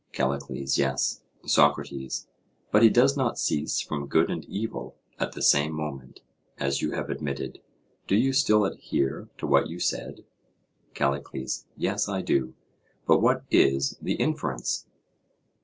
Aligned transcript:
CALLICLES: 0.13 0.79
Yes. 0.79 1.21
SOCRATES: 1.45 2.25
But 2.71 2.81
he 2.81 2.89
does 2.89 3.15
not 3.15 3.37
cease 3.37 3.81
from 3.81 4.07
good 4.07 4.31
and 4.31 4.43
evil 4.45 4.95
at 5.19 5.33
the 5.33 5.43
same 5.43 5.73
moment, 5.73 6.21
as 6.57 6.81
you 6.81 6.89
have 6.93 7.11
admitted: 7.11 7.61
do 8.07 8.15
you 8.15 8.33
still 8.33 8.65
adhere 8.65 9.29
to 9.37 9.45
what 9.45 9.69
you 9.69 9.77
said? 9.79 10.25
CALLICLES: 10.95 11.67
Yes, 11.77 12.09
I 12.09 12.23
do; 12.23 12.55
but 13.05 13.19
what 13.19 13.43
is 13.51 13.95
the 14.01 14.13
inference? 14.15 14.87